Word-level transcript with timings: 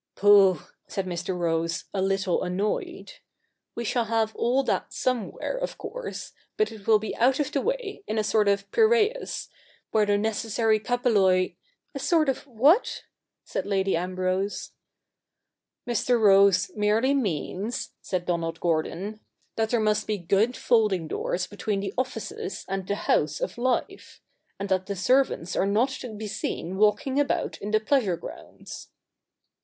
Pooh!' 0.15 0.61
said 0.87 1.05
Mr. 1.05 1.37
Rose, 1.37 1.83
a 1.93 2.01
little 2.01 2.41
annoyed,' 2.41 3.19
we 3.75 3.83
shall 3.85 4.05
have 4.05 4.35
all 4.35 4.63
that 4.63 4.91
somewhere, 4.91 5.55
of 5.59 5.77
course: 5.77 6.31
but 6.57 6.71
it 6.71 6.87
will 6.87 6.97
be 6.97 7.15
out 7.17 7.39
of 7.39 7.51
the 7.51 7.61
way, 7.61 8.03
in 8.07 8.17
a 8.17 8.23
sort 8.23 8.47
of 8.47 8.71
Piraeus, 8.71 9.47
where 9.91 10.07
the 10.07 10.17
necessary 10.17 10.79
KaTrrjXoL 10.79 11.55
''A 11.93 11.99
sort 11.99 12.29
of 12.29 12.39
what?' 12.47 13.03
said 13.45 13.67
Lady 13.67 13.95
Ambrose.' 13.95 14.71
]\Ir. 15.87 16.17
Rose 16.17 16.71
merely 16.75 17.13
means,' 17.13 17.91
said 18.01 18.25
Donald 18.25 18.59
Gordon,' 18.59 19.19
that 19.55 19.69
there 19.69 19.79
must 19.79 20.07
be 20.07 20.17
good 20.17 20.57
folding 20.57 21.07
doors 21.07 21.45
between 21.45 21.79
the 21.79 21.93
offices 21.95 22.65
and 22.67 22.87
the 22.87 22.95
house 23.05 23.39
of 23.39 23.55
life; 23.59 24.19
and 24.59 24.67
that 24.69 24.87
the 24.87 24.95
servants 24.95 25.55
are 25.55 25.67
not 25.67 25.89
to 25.89 26.11
be 26.15 26.25
seen 26.25 26.75
walking 26.77 27.19
about 27.19 27.59
in 27.59 27.69
the 27.69 27.79
pleasure 27.79 28.17
grounds.' 28.17 28.87